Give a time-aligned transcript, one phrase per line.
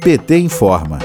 [0.00, 0.98] PT informa.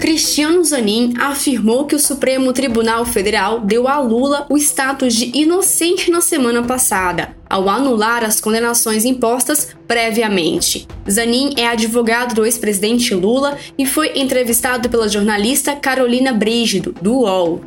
[0.00, 6.10] Cristiano Zanin afirmou que o Supremo Tribunal Federal deu a Lula o status de inocente
[6.10, 10.88] na semana passada, ao anular as condenações impostas previamente.
[11.08, 17.60] Zanin é advogado do ex-presidente Lula e foi entrevistado pela jornalista Carolina Brígido, do UOL.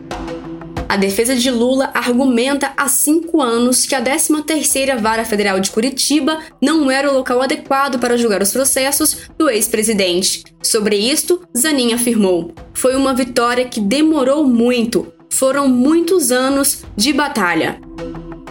[0.88, 6.40] A defesa de Lula argumenta há cinco anos que a 13ª Vara Federal de Curitiba
[6.62, 10.44] não era o local adequado para julgar os processos do ex-presidente.
[10.62, 15.12] Sobre isto, Zanin afirmou: "Foi uma vitória que demorou muito.
[15.32, 17.80] Foram muitos anos de batalha."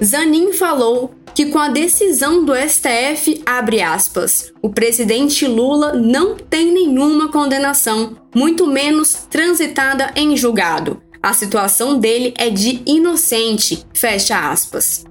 [0.03, 6.73] Zanin falou que com a decisão do STF, abre aspas, o presidente Lula não tem
[6.73, 11.01] nenhuma condenação, muito menos transitada em julgado.
[11.23, 15.05] A situação dele é de inocente, fecha aspas.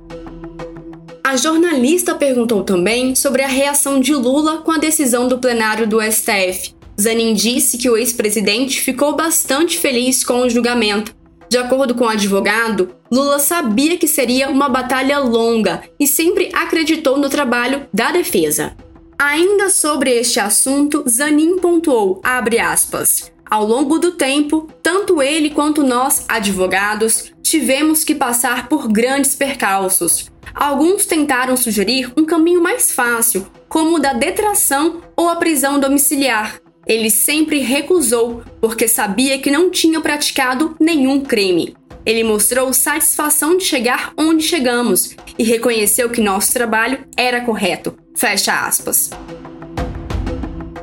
[1.23, 6.01] A jornalista perguntou também sobre a reação de Lula com a decisão do plenário do
[6.01, 6.75] STF.
[6.99, 11.15] Zanin disse que o ex-presidente ficou bastante feliz com o julgamento.
[11.49, 17.17] De acordo com o advogado, Lula sabia que seria uma batalha longa e sempre acreditou
[17.17, 18.75] no trabalho da defesa.
[19.17, 25.83] Ainda sobre este assunto, Zanin pontuou, abre aspas, ao longo do tempo, tanto ele quanto
[25.83, 30.31] nós, advogados, tivemos que passar por grandes percalços.
[30.55, 36.61] Alguns tentaram sugerir um caminho mais fácil, como o da detração ou a prisão domiciliar.
[36.87, 41.75] Ele sempre recusou, porque sabia que não tinha praticado nenhum crime.
[42.05, 47.97] Ele mostrou satisfação de chegar onde chegamos e reconheceu que nosso trabalho era correto.
[48.15, 49.09] Fecha aspas.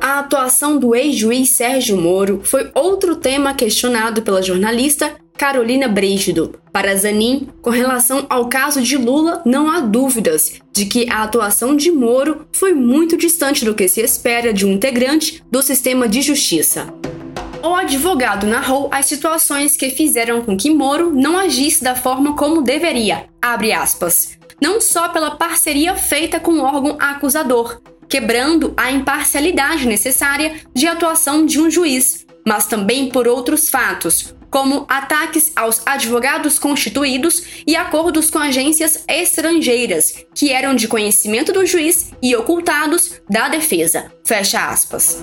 [0.09, 6.59] A atuação do ex-juiz Sérgio Moro foi outro tema questionado pela jornalista Carolina Brígido.
[6.73, 11.75] Para Zanin, com relação ao caso de Lula, não há dúvidas de que a atuação
[11.75, 16.23] de Moro foi muito distante do que se espera de um integrante do sistema de
[16.23, 16.91] justiça.
[17.61, 22.63] O advogado narrou as situações que fizeram com que Moro não agisse da forma como
[22.63, 27.79] deveria, aspas, não só pela parceria feita com o órgão acusador,
[28.09, 34.85] quebrando a imparcialidade necessária de atuação de um juiz, mas também por outros fatos, como
[34.89, 42.11] ataques aos advogados constituídos e acordos com agências estrangeiras, que eram de conhecimento do juiz
[42.21, 44.11] e ocultados da defesa.
[44.25, 45.21] Fecha aspas.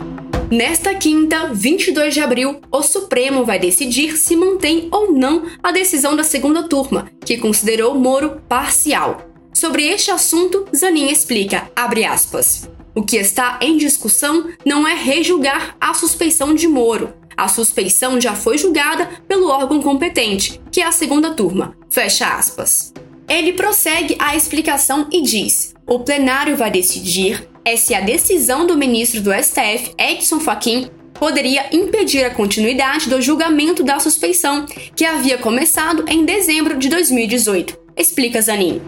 [0.51, 6.15] Nesta quinta, 22 de abril, o Supremo vai decidir se mantém ou não a decisão
[6.15, 9.27] da segunda turma, que considerou Moro parcial.
[9.53, 15.77] Sobre este assunto, Zanin explica, abre aspas, o que está em discussão não é rejulgar
[15.79, 17.13] a suspeição de Moro.
[17.37, 21.77] A suspeição já foi julgada pelo órgão competente, que é a segunda turma.
[21.91, 22.95] Fecha aspas.
[23.29, 28.79] Ele prossegue a explicação e diz: o plenário vai decidir é se a decisão do
[28.79, 34.65] ministro do STF, Edson Fachin, poderia impedir a continuidade do julgamento da suspeição,
[34.95, 37.77] que havia começado em dezembro de 2018.
[37.97, 38.81] Explica Zanin.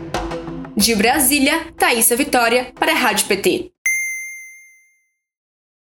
[0.76, 3.72] De Brasília, Thaisa Vitória, para a Rádio PT.